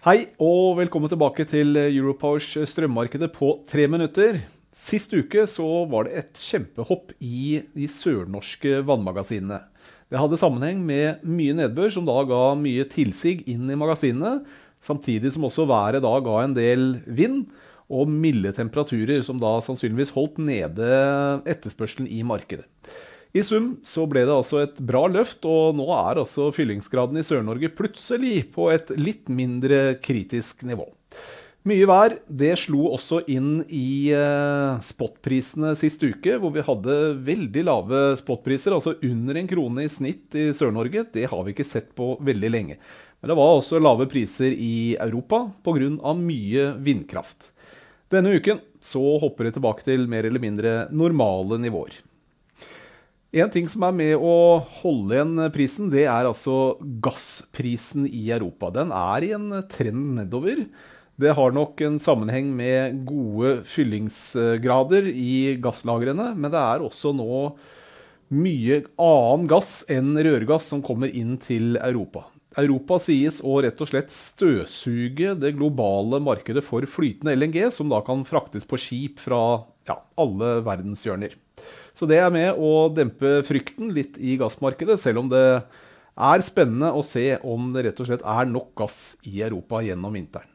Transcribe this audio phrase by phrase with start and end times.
[0.00, 4.38] Hei og velkommen tilbake til Europowers strømmarkedet på tre minutter.
[4.72, 9.58] Sist uke så var det et kjempehopp i de sørnorske vannmagasinene.
[10.08, 14.38] Det hadde sammenheng med mye nedbør, som da ga mye tilsig inn i magasinene,
[14.80, 17.50] samtidig som også været da ga en del vind
[17.92, 20.88] og milde temperaturer, som da sannsynligvis holdt nede
[21.44, 22.64] etterspørselen i markedet.
[23.30, 27.26] I sum så ble det altså et bra løft, og nå er altså fyllingsgraden i
[27.26, 30.88] Sør-Norge plutselig på et litt mindre kritisk nivå.
[31.68, 36.96] Mye vær det slo også inn i eh, spotprisene sist uke, hvor vi hadde
[37.26, 41.04] veldig lave spotpriser, altså under en krone i snitt i Sør-Norge.
[41.12, 42.80] Det har vi ikke sett på veldig lenge.
[43.20, 46.14] Men det var også lave priser i Europa pga.
[46.16, 47.52] mye vindkraft.
[48.10, 52.00] Denne uken så hopper det tilbake til mer eller mindre normale nivåer.
[53.30, 58.72] En ting som er med å holde igjen prisen, det er altså gassprisen i Europa.
[58.74, 60.64] Den er i en trend nedover.
[61.20, 67.52] Det har nok en sammenheng med gode fyllingsgrader i gasslagrene, men det er også nå
[68.34, 72.24] mye annen gass enn rørgass som kommer inn til Europa.
[72.58, 78.02] Europa sies å rett og slett støvsuge det globale markedet for flytende LNG, som da
[78.02, 81.38] kan fraktes på skip fra ja, alle verdenshjørner.
[81.96, 85.44] Så det er med å dempe frykten litt i gassmarkedet, selv om det
[86.20, 90.16] er spennende å se om det rett og slett er nok gass i Europa gjennom
[90.16, 90.48] vinteren.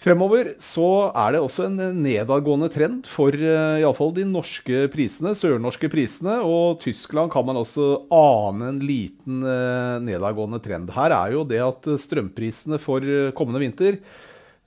[0.00, 5.90] Fremover så er det også en nedadgående trend for uh, iallfall de norske prisene, sørnorske
[5.92, 6.38] prisene.
[6.40, 10.94] Og Tyskland kan man også ane en liten uh, nedadgående trend.
[10.96, 13.04] Her er jo det at strømprisene for
[13.36, 14.00] kommende vinter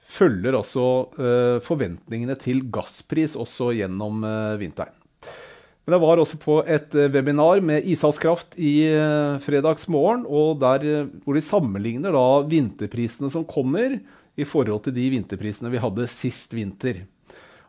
[0.04, 0.88] følger altså
[1.18, 4.26] uh, forventningene til gasspris også gjennom
[4.62, 4.94] vinteren.
[5.84, 10.62] Men jeg var også på et eh, webinar med Ishavskraft i eh, fredags morgen, og
[10.62, 13.98] der, eh, hvor de sammenligner da vinterprisene som kommer,
[14.34, 17.04] i forhold til de vinterprisene vi hadde sist vinter.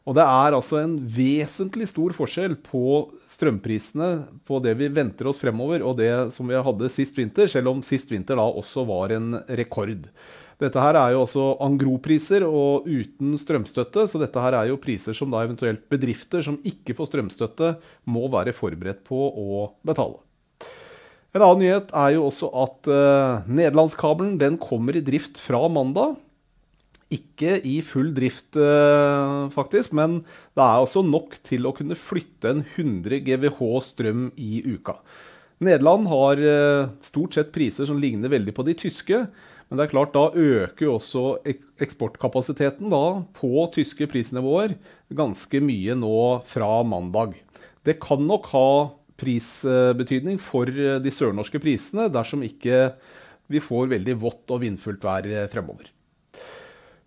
[0.09, 4.09] Og det er altså en vesentlig stor forskjell på strømprisene
[4.49, 7.83] på det vi venter oss fremover, og det som vi hadde sist vinter, selv om
[7.85, 10.07] sist vinter da også var en rekord.
[10.65, 15.17] Dette her er jo også angropriser og uten strømstøtte, så dette her er jo priser
[15.17, 17.75] som da eventuelt bedrifter som ikke får strømstøtte,
[18.09, 20.23] må være forberedt på å betale.
[21.35, 26.15] En annen nyhet er jo også at uh, nederlandskabelen den kommer i drift fra mandag.
[27.13, 30.21] Ikke i full drift, uh, faktisk, men
[30.55, 35.01] det er altså nok til å kunne flytte en 100 GWh strøm i uka.
[35.65, 39.25] Nederland har uh, stort sett priser som ligner veldig på de tyske.
[39.69, 41.25] Men det er klart, da øker jo også
[41.83, 43.05] eksportkapasiteten da,
[43.37, 44.77] på tyske prisnivåer
[45.15, 47.39] ganske mye nå fra mandag.
[47.85, 48.69] Det kan nok ha
[49.21, 52.93] prisbetydning for de sørnorske prisene dersom ikke
[53.53, 55.91] vi får veldig vått og vindfullt vær fremover.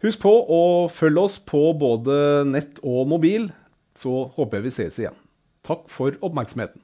[0.05, 0.61] Husk på å
[0.93, 3.49] følge oss på både nett og mobil,
[3.97, 5.17] så håper jeg vi ses igjen.
[5.65, 6.83] Takk for oppmerksomheten.